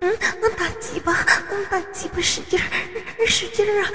[0.00, 0.16] 嗯，
[0.56, 1.12] 大鸡巴，
[1.50, 3.90] 嗯大鸡巴使劲儿，使劲儿啊！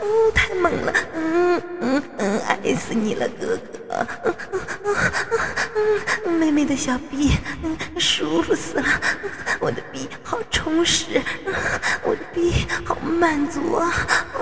[0.00, 3.56] 嗯，太猛了，嗯嗯嗯，爱死你了，哥
[3.88, 4.06] 哥！
[4.24, 7.32] 嗯嗯嗯嗯，妹妹的小臂，
[7.62, 8.84] 嗯，舒服死了，
[9.58, 11.20] 我的臂好充实，
[12.02, 13.92] 我的臂好满足啊！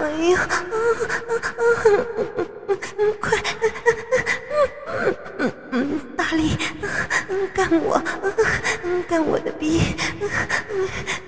[0.02, 0.72] 哎呀，嗯
[1.58, 3.38] 嗯嗯嗯嗯快！
[4.88, 6.56] 嗯嗯嗯嗯大力
[7.52, 8.02] 干我，
[9.08, 9.80] 干我的逼，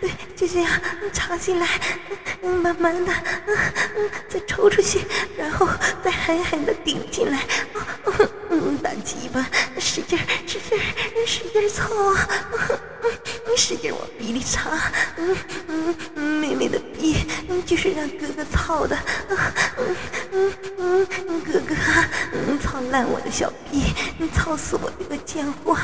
[0.01, 0.81] 对，就这样
[1.13, 1.67] 插进来，
[2.63, 3.13] 慢慢的
[4.29, 5.01] 再抽出去，
[5.37, 5.69] 然后
[6.03, 7.41] 再狠狠的顶进来，
[8.83, 9.47] 大鸡巴，
[9.79, 10.79] 使劲使劲
[11.27, 12.29] 使劲操啊，
[13.57, 14.71] 使劲往逼里插，
[16.17, 17.15] 妹妹的逼
[17.65, 18.97] 就是让哥哥操的，
[21.45, 21.75] 哥哥
[22.61, 23.95] 操烂我的小逼，
[24.35, 25.77] 操死我这个贱货！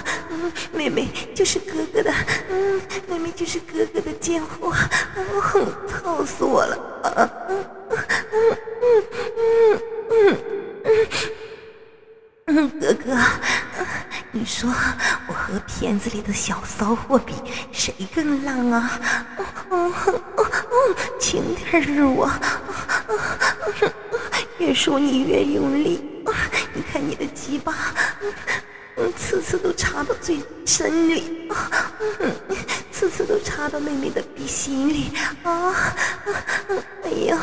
[0.72, 2.12] 妹妹就是哥哥的，
[2.50, 4.74] 嗯，妹妹就是哥哥的贱货，
[5.16, 5.24] 嗯，
[5.88, 6.76] 操死我了！
[7.48, 7.98] 嗯嗯
[8.32, 8.56] 嗯
[9.38, 10.36] 嗯嗯
[10.84, 11.06] 嗯
[12.46, 13.16] 嗯，哥哥，
[14.34, 14.72] 你说
[15.26, 17.34] 我和片子里的小骚货比，
[17.70, 18.98] 谁更浪啊？
[19.70, 22.30] 嗯嗯嗯，轻点日我，
[24.56, 26.02] 越说你越用力，
[26.72, 27.74] 你看你的鸡巴。
[28.96, 31.48] 嗯，次次都插到最深里，
[32.20, 32.34] 嗯，
[32.90, 35.94] 次次都插到妹妹的鼻心里啊！
[37.04, 37.38] 哎呀，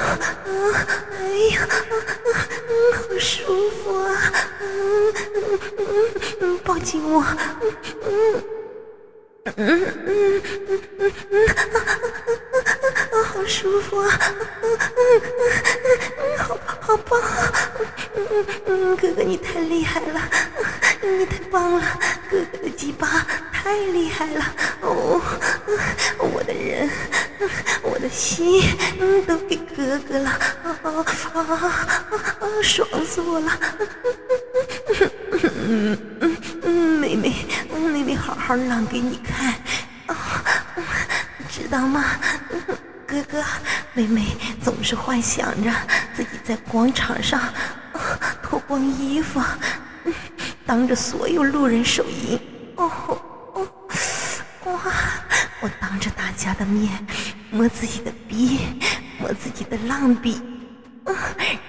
[1.19, 4.33] 哎呀，嗯，好舒服啊！
[4.61, 5.13] 嗯
[6.70, 7.25] 抱紧我，
[8.06, 8.44] 嗯
[9.56, 10.42] 嗯嗯嗯
[11.00, 14.08] 嗯嗯，好舒服啊！
[14.62, 15.22] 嗯嗯
[16.20, 17.52] 嗯，好好棒啊！
[18.16, 20.22] 嗯嗯，哥哥你太厉害了！
[21.02, 21.81] 你太棒了，
[22.30, 24.45] 哥哥的鸡巴太厉害了
[24.81, 25.20] 哦！
[26.20, 26.88] 我的人，
[27.81, 28.62] 我的心
[29.25, 30.30] 都给哥哥了，
[30.62, 30.70] 啊
[32.40, 33.59] 啊爽死我了！
[34.91, 36.19] 嗯嗯嗯，妹妹，妹妹
[38.49, 39.53] 好好浪给你看，
[41.47, 42.03] 知道吗？
[43.05, 43.43] 哥哥，
[43.93, 44.25] 妹妹
[44.59, 45.71] 总是幻想着
[46.15, 47.39] 自己在广场上
[48.41, 49.39] 脱光衣服。
[50.65, 52.39] 当着所有路人手淫，
[52.77, 52.89] 哦
[53.53, 53.67] 哦，
[54.63, 54.81] 哇！
[55.61, 57.05] 我当着大家的面
[57.51, 58.61] 摸自己的逼，
[59.19, 60.41] 摸自己的浪逼，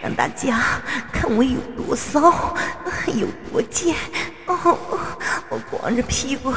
[0.02, 0.80] 让大家
[1.12, 2.56] 看我有多骚，
[3.08, 3.94] 有多贱。
[4.46, 4.78] 哦，
[5.50, 6.54] 我光着屁股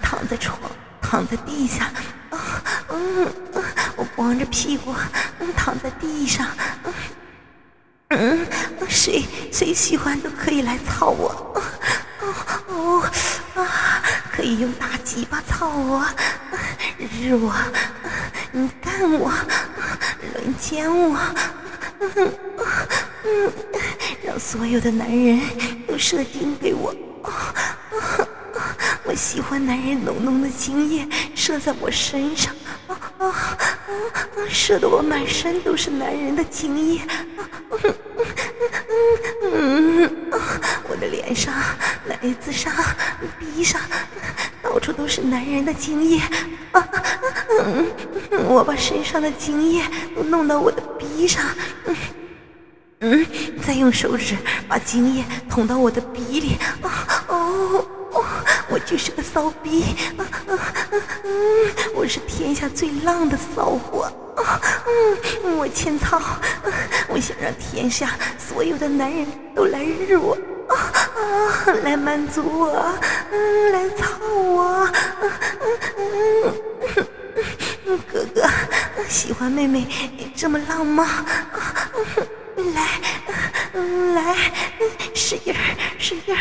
[0.00, 0.58] 躺在床，
[1.02, 1.92] 躺在地下，
[2.88, 3.30] 嗯，
[3.96, 4.94] 我光着屁股
[5.54, 6.46] 躺在地上。
[8.08, 8.46] 嗯，
[8.88, 11.28] 谁谁喜欢都可以来操我，
[12.22, 12.34] 哦
[12.68, 13.02] 哦
[13.54, 14.02] 啊，
[14.32, 16.02] 可以用大鸡巴操我，
[16.98, 17.54] 日我，
[18.52, 19.30] 你干我，
[20.32, 21.18] 轮奸我，
[22.00, 22.32] 嗯
[23.24, 23.52] 嗯，
[24.24, 25.38] 让所有的男人
[25.86, 26.94] 都射精给，我
[29.18, 32.54] 喜欢男人浓浓的精液射在我身上，
[32.86, 33.58] 啊啊啊，
[34.48, 37.10] 射得我满身都是男人的精液啊
[37.68, 37.74] 啊。
[39.42, 40.08] 嗯，
[40.88, 41.52] 我的脸上、
[42.06, 42.72] 奶子上、
[43.40, 43.80] 鼻上，
[44.62, 46.20] 到处都是男人的精液。
[46.70, 46.88] 啊，
[47.64, 47.88] 嗯，
[48.46, 49.82] 我把身上的精液
[50.14, 51.44] 都弄到我的鼻上，
[51.86, 51.96] 嗯，
[53.00, 53.26] 嗯，
[53.66, 54.36] 再用手指
[54.68, 56.56] 把精液捅到我的鼻里。
[56.82, 57.84] 啊，哦，
[58.68, 59.96] 我就是个骚逼。
[60.16, 60.58] 啊啊
[61.24, 61.30] 嗯，
[61.94, 64.10] 我是天下最浪的骚货。
[65.44, 66.20] 嗯，我欠操，
[67.08, 70.36] 我想让天下所有的男人都来日我，
[70.68, 70.74] 啊
[71.16, 72.94] 啊，来满足我，
[73.32, 74.88] 嗯，来操我，
[75.98, 76.54] 嗯
[77.86, 78.48] 嗯，哥哥
[79.08, 79.86] 喜欢妹妹
[80.36, 81.26] 这么浪吗？
[82.74, 83.00] 来，
[84.14, 84.36] 来，
[85.14, 85.58] 使劲儿，
[85.98, 86.38] 使劲儿，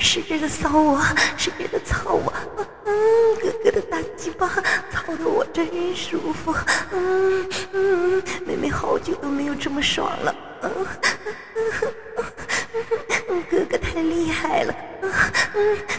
[0.00, 1.00] 使劲的骚我，
[1.36, 2.32] 使劲的操我。
[2.84, 2.94] 嗯，
[3.40, 4.48] 哥哥的大鸡巴
[4.90, 6.54] 操的我真舒服。
[6.92, 10.34] 嗯嗯，妹妹好久都没有这么爽了。
[10.62, 10.86] 嗯
[13.50, 14.74] 哥哥太厉害了。
[15.02, 15.12] 嗯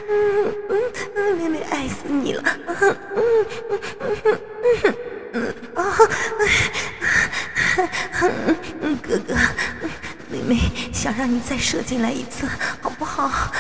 [0.07, 0.81] 嗯嗯
[1.15, 2.43] 嗯，妹妹爱死你了。
[2.67, 2.75] 嗯
[3.15, 3.45] 嗯
[4.01, 4.17] 嗯
[4.83, 4.95] 嗯
[5.33, 5.81] 嗯啊！
[8.21, 8.58] 嗯，哥哥，妹妹
[11.09, 12.47] 想让你再射进来一次，
[12.83, 13.51] 好不好？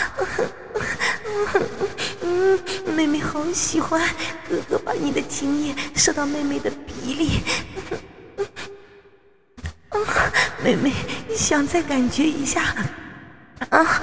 [2.95, 3.99] 妹妹好喜欢
[4.47, 7.41] 哥哥把你的精液射到妹妹的鼻里。
[10.63, 10.93] 妹妹
[11.35, 12.65] 想再感觉一下
[13.69, 13.99] 啊，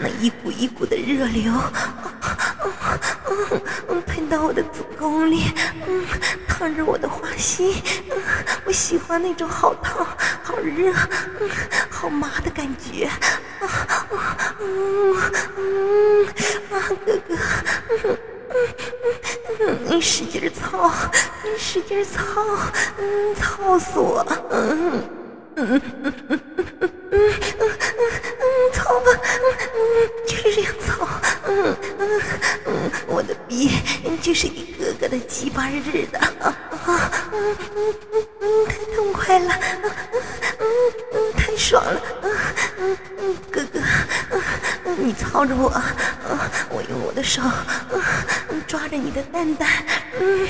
[0.00, 1.52] 那一股一股的热流，
[3.88, 5.44] 嗯，喷到我的子宫里，
[5.86, 6.04] 嗯，
[6.48, 7.74] 烫着我的花心，
[8.10, 8.16] 嗯，
[8.64, 10.06] 我喜欢那种好烫、
[10.42, 10.92] 好热、
[11.40, 11.50] 嗯，
[11.90, 13.06] 好麻的感觉，
[13.60, 15.16] 啊嗯
[15.56, 16.26] 嗯
[16.70, 17.36] 啊，哥哥，
[18.04, 18.18] 嗯
[19.60, 20.90] 嗯，你使劲操，
[21.44, 22.20] 你使劲操，
[22.98, 25.02] 嗯，操死我，嗯
[25.56, 26.40] 嗯嗯嗯嗯
[27.10, 27.30] 嗯。
[28.72, 29.06] 操吧，
[29.74, 29.78] 嗯，
[30.26, 31.06] 就是这样操，
[31.46, 32.20] 嗯嗯
[32.66, 33.70] 嗯，我的逼
[34.32, 36.56] 就是你哥哥的鸡巴日的，啊
[36.86, 37.94] 啊，嗯嗯
[38.40, 39.52] 嗯，太痛快了，
[39.82, 39.92] 嗯
[40.58, 40.64] 嗯
[41.12, 42.32] 嗯，太爽了，嗯
[42.78, 43.78] 嗯嗯，哥哥，
[44.96, 45.70] 你操着我，
[46.70, 47.42] 我用我的手，
[48.66, 49.68] 抓着你的蛋蛋，
[50.18, 50.48] 嗯，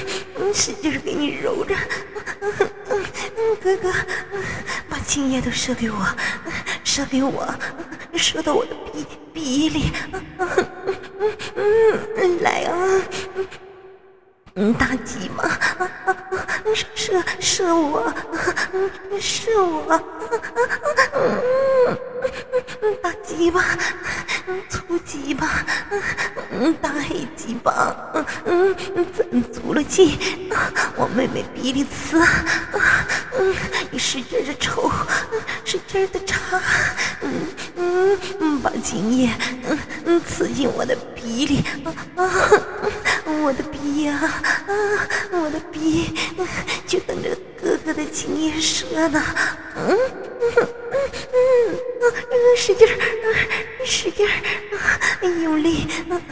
[0.55, 1.75] 使劲给你揉着，
[2.41, 2.71] 嗯嗯
[3.37, 3.93] 嗯，哥哥，
[4.89, 6.07] 把精液都射给我，
[6.85, 7.53] 射给我。
[8.15, 9.91] 射到我的鼻鼻里，
[11.57, 12.77] 嗯，来啊，
[14.55, 15.49] 嗯，大鸡巴，
[17.13, 18.03] 射射我，
[19.21, 19.85] 是我，
[23.03, 23.61] 大鸡巴，
[24.69, 25.65] 粗鸡巴，
[26.81, 27.97] 大黑鸡巴，
[28.45, 30.19] 嗯嗯，攒足了劲，
[30.97, 32.19] 往妹妹鼻里刺，
[33.39, 33.55] 嗯，
[33.91, 34.91] 你使劲的抽，
[35.65, 36.61] 使劲的插，
[37.23, 37.31] 嗯。
[38.41, 39.31] 嗯，把精液
[39.69, 42.31] 嗯嗯刺进我的鼻里，啊啊，
[43.43, 44.73] 我的鼻呀，啊，
[45.33, 46.15] 我的鼻，
[46.87, 49.23] 就等着哥哥的精液射呢，
[49.77, 49.99] 嗯
[50.41, 50.67] 嗯嗯
[51.33, 52.93] 嗯，使劲儿，
[53.85, 55.87] 使劲儿，用力，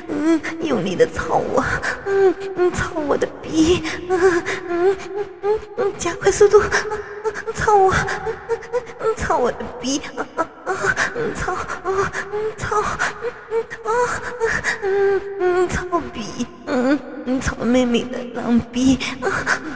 [0.09, 1.65] 嗯，用力的操我，
[2.07, 4.97] 嗯嗯，操我的鼻，嗯嗯
[5.43, 6.63] 嗯嗯，加快速度，
[7.55, 7.95] 操我，
[9.17, 10.01] 操我的鼻。
[11.35, 11.57] 操，
[12.57, 12.83] 操，
[14.83, 18.99] 嗯嗯，操逼，嗯嗯，操妹妹的狼逼，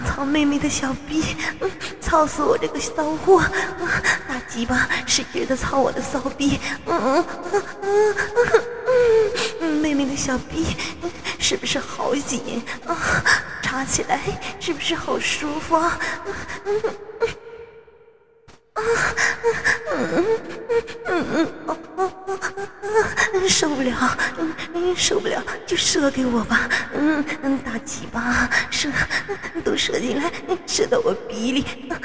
[0.06, 1.22] 操妹妹的小逼，
[2.14, 3.42] 操死我这个骚货，
[4.28, 8.14] 大鸡巴使劲的操我的骚逼，嗯嗯嗯嗯
[9.60, 10.76] 嗯，妹妹的小逼
[11.40, 12.96] 是不是好紧啊？
[13.62, 14.20] 插起来
[14.60, 15.98] 是不是好舒服啊？
[16.24, 16.32] 嗯
[16.66, 17.28] 嗯嗯
[23.48, 24.16] 受不了，
[24.96, 28.88] 受不了，就射给我吧，嗯嗯，大鸡巴射，
[29.64, 30.30] 都射进来，
[30.66, 31.64] 射到我鼻里，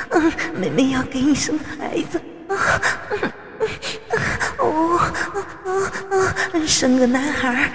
[0.09, 2.81] 嗯，妹妹要给你生孩子，啊，
[4.59, 4.97] 哦，
[6.11, 7.71] 啊生个男孩，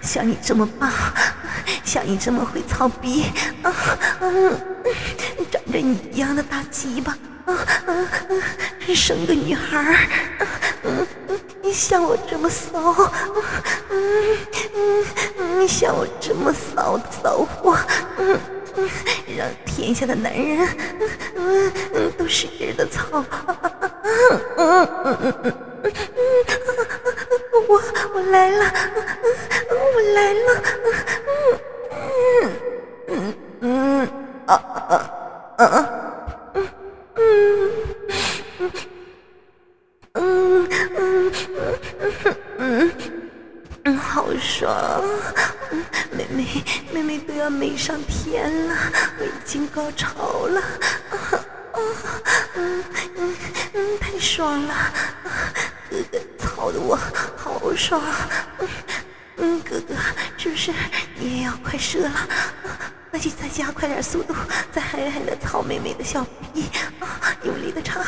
[0.00, 0.90] 像你这么棒，
[1.84, 3.24] 像你这么会操逼，
[3.62, 3.72] 啊，
[4.20, 4.58] 嗯，
[5.50, 7.16] 长着你一样的大鸡巴。
[7.46, 7.54] 啊
[7.86, 8.08] 啊！
[8.94, 9.96] 生个女孩儿，
[10.84, 12.94] 嗯嗯，像我这么骚，
[13.90, 14.36] 嗯
[14.74, 15.04] 嗯
[15.38, 17.76] 嗯，像我这么骚的骚货，
[18.18, 18.38] 嗯
[18.76, 18.88] 嗯，
[19.36, 20.68] 让天下的男人，
[21.36, 23.24] 嗯嗯，都是日的操，
[24.02, 25.92] 嗯嗯嗯嗯嗯，
[27.68, 27.82] 我
[28.14, 28.72] 我来了，
[29.70, 30.62] 我来了，
[31.90, 32.50] 嗯
[33.08, 34.08] 嗯嗯
[34.46, 34.54] 啊
[34.88, 34.90] 啊
[35.56, 35.93] 啊！
[44.64, 45.04] 爽
[46.10, 48.74] 妹妹，妹妹都要美上天了，
[49.18, 50.58] 我已经高潮了，
[51.10, 51.14] 啊
[51.72, 51.80] 啊
[52.54, 52.84] 嗯
[53.18, 53.36] 嗯
[53.74, 54.74] 嗯，太爽了，
[55.90, 56.98] 哥哥操的我
[57.36, 58.00] 好爽，
[58.58, 58.68] 嗯
[59.36, 59.94] 嗯哥哥，
[60.38, 60.72] 是不是
[61.18, 62.26] 你也要快射了？
[63.10, 64.34] 那就再加快点速度，
[64.72, 66.64] 再狠狠的操妹妹的小臂，
[67.42, 68.02] 用力的插，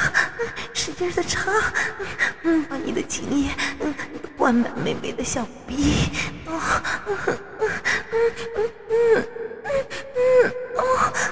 [0.72, 1.52] 使劲的插，
[2.44, 3.50] 嗯，把你的精液
[3.80, 3.94] 嗯
[4.38, 6.08] 灌满妹妹的小逼，
[7.06, 7.70] 嗯嗯嗯
[8.12, 9.24] 嗯嗯
[9.64, 9.74] 嗯
[10.16, 10.80] 嗯哦，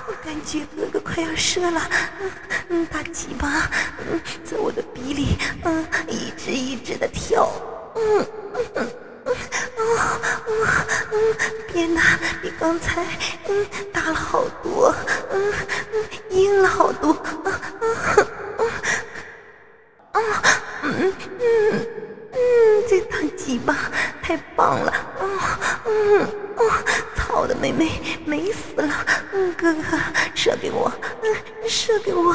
[0.08, 1.80] 我感觉哥哥快要射了，
[2.68, 3.68] 嗯，大鸡巴
[4.10, 7.50] 嗯在我的鼻里嗯一直一直的跳，
[7.96, 8.26] 嗯
[8.74, 8.88] 嗯
[9.26, 10.20] 嗯，啊
[11.12, 11.36] 嗯
[11.72, 12.00] 变得
[12.42, 13.04] 比刚才
[13.48, 14.94] 嗯大了好多，
[15.30, 15.52] 嗯
[15.92, 18.62] 嗯硬了好多，啊啊
[20.12, 20.20] 啊啊
[20.82, 21.86] 嗯嗯
[22.32, 22.38] 嗯
[22.88, 23.74] 这大鸡巴
[24.22, 26.82] 太棒了，啊嗯啊
[27.16, 27.90] 操的妹妹
[28.24, 29.82] 美死了，嗯哥哥
[30.34, 30.90] 射给我，
[31.68, 32.32] 射给我，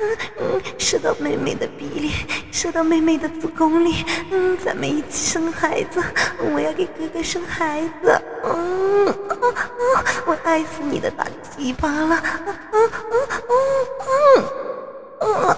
[0.00, 2.12] 嗯嗯射到妹妹的鼻里，
[2.52, 6.02] 射到妹妹的子宫里，嗯咱们一起生孩子，
[6.54, 9.06] 我要给哥哥生孩子，嗯
[10.26, 12.22] 我爱死你的大鸡巴了，
[12.72, 13.54] 嗯嗯嗯
[14.40, 14.44] 嗯
[15.20, 15.56] 嗯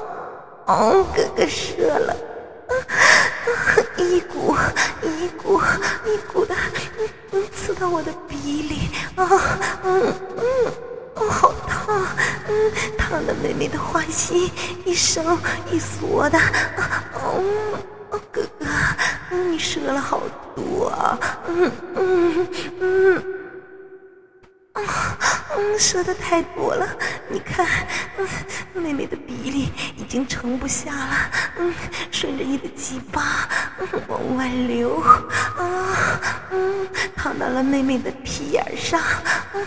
[0.67, 2.17] 嗯哥哥射了。
[3.97, 4.55] 一股
[5.02, 5.61] 一股
[6.05, 6.55] 一股的
[7.52, 9.26] 刺到我的鼻里，啊，
[9.85, 10.43] 嗯嗯，
[11.14, 12.05] 哦，好烫，
[12.49, 12.73] 嗯，
[13.59, 14.49] 妹妹的花心
[14.85, 15.21] 一收
[15.69, 16.38] 一缩的，
[17.15, 17.43] 哦，
[18.31, 18.65] 哥哥，
[19.50, 20.23] 你射了好
[20.55, 20.93] 多，
[21.49, 22.49] 嗯嗯
[22.81, 23.25] 嗯。
[24.75, 26.87] 嗯，射的太多了，
[27.29, 27.67] 你看，
[28.75, 31.17] 妹妹的鼻里已经盛不下了，
[31.59, 31.75] 嗯，
[32.12, 33.49] 顺着你的鸡巴
[34.07, 36.21] 往外流，啊，
[36.53, 36.87] 嗯，
[37.17, 39.03] 淌到了妹妹的屁眼上，
[39.53, 39.67] 嗯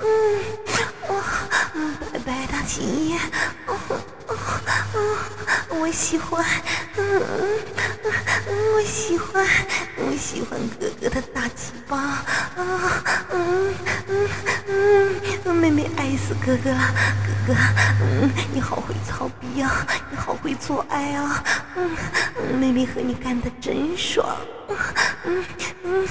[0.00, 0.44] 嗯，
[1.08, 1.24] 哇，
[2.24, 3.18] 白的精液，
[3.66, 3.78] 嗯
[4.94, 6.44] 嗯，我喜欢，
[6.96, 9.46] 嗯嗯，我喜欢，
[9.96, 12.22] 我喜欢哥哥的大鸡巴，啊，
[13.32, 13.74] 嗯
[14.08, 14.28] 嗯
[14.68, 15.54] 嗯。
[15.54, 16.94] 妹妹爱死哥哥了，
[17.46, 17.60] 哥哥，
[18.00, 21.42] 嗯，你好会操逼啊，你好会做爱啊，
[21.76, 21.88] 嗯，
[22.58, 24.36] 妹妹和你干的真爽，
[24.68, 24.76] 嗯
[25.24, 25.44] 嗯
[25.84, 26.08] 嗯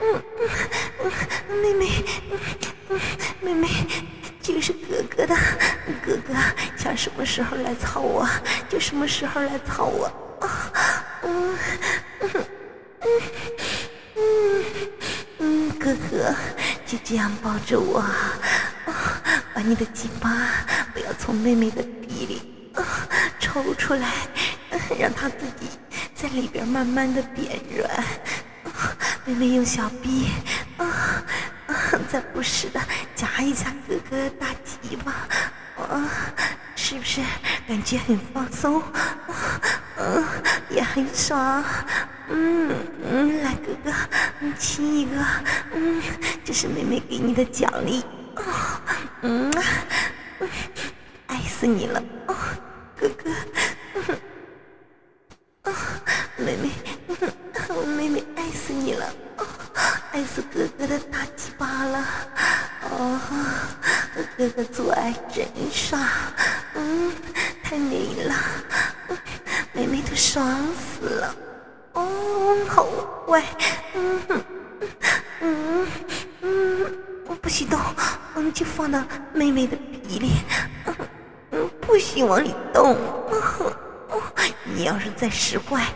[0.00, 0.22] 嗯
[1.02, 2.04] 嗯，妹妹，
[2.88, 3.00] 嗯
[3.42, 3.54] 妹
[4.44, 5.34] 妹就是哥哥的，
[6.04, 6.34] 哥哥
[6.76, 8.28] 想什么时候来操我
[8.68, 10.04] 就什么时候来操我，
[10.40, 10.70] 啊，
[11.22, 11.58] 嗯
[12.20, 12.30] 嗯
[14.16, 14.64] 嗯
[15.38, 16.34] 嗯，哥哥
[16.86, 18.04] 就这样抱着我。
[19.54, 20.30] 把你的鸡巴
[20.92, 22.42] 不要从妹妹的鼻里
[23.38, 24.10] 抽出来，
[24.98, 25.68] 让她自己
[26.14, 28.04] 在里边慢慢的变软。
[29.24, 30.26] 妹妹用小臂，
[32.14, 32.80] 再不时的
[33.16, 35.12] 夹一下哥哥的大鸡巴，
[35.82, 36.08] 啊，
[36.76, 37.20] 是不是
[37.66, 38.80] 感觉很放松？
[39.98, 40.24] 嗯，
[40.70, 41.64] 也很爽。
[42.28, 43.92] 嗯嗯，来哥哥，
[44.56, 45.16] 亲一个。
[45.72, 46.00] 嗯，
[46.44, 48.04] 这是妹妹给你的奖励。
[49.22, 49.52] 嗯，
[51.26, 52.00] 爱死你了，
[52.96, 53.28] 哥哥，
[56.36, 56.70] 妹妹，
[57.84, 59.12] 妹妹爱死你了，
[60.12, 62.04] 爱死哥哥的大鸡巴了，
[62.90, 63.20] 哦，
[64.36, 66.00] 哥哥做爱真爽，
[66.74, 67.12] 嗯，
[67.62, 68.34] 太美了，
[69.72, 71.34] 妹妹都爽死了，
[71.92, 72.84] 哦，好
[73.24, 73.44] 乖，
[73.94, 74.20] 嗯
[75.40, 75.86] 嗯
[76.42, 76.92] 嗯，
[77.40, 77.78] 不许动。
[78.34, 79.00] 嗯，就放到
[79.32, 80.32] 妹妹的鼻里，
[80.86, 80.94] 嗯
[81.52, 82.96] 嗯，不许往里动。
[84.64, 85.86] 你要是再使坏，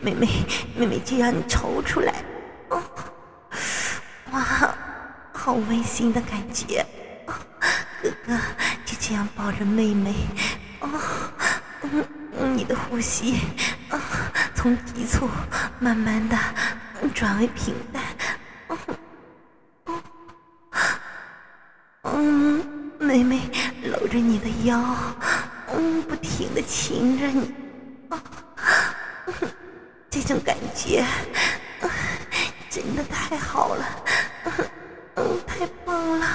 [0.00, 0.28] 妹妹，
[0.76, 2.14] 妹妹就让你抽出来。
[4.30, 4.40] 哇，
[5.32, 6.86] 好温馨的感觉。
[8.08, 8.40] 哥哥
[8.86, 10.14] 就这样抱着妹妹，
[11.82, 13.34] 嗯，你的呼吸
[13.90, 14.00] 啊，
[14.54, 15.28] 从急促
[15.78, 16.38] 慢慢的
[17.14, 18.02] 转为平淡。
[22.98, 23.40] 妹妹
[23.84, 24.78] 搂着你的腰，
[25.74, 27.54] 嗯，不停的亲着你，
[30.10, 31.04] 这种感觉
[32.68, 33.86] 真的太好了，
[35.14, 36.26] 嗯，太棒了，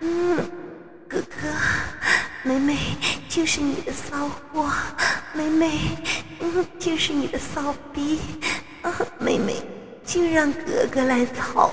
[0.00, 0.50] 嗯，
[1.12, 1.36] 哥哥，
[2.42, 2.78] 妹妹
[3.28, 4.66] 就是你的骚货，
[5.34, 5.78] 妹妹，
[6.40, 8.18] 嗯，就是你的骚逼，
[8.80, 9.56] 啊妹妹
[10.06, 11.70] 就让哥哥来操。